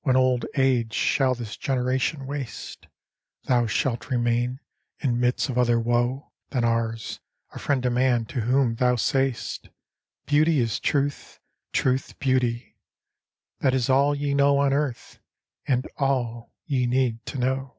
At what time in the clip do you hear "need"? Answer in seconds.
16.88-17.24